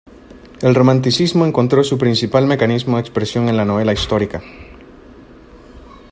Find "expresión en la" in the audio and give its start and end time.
3.01-3.65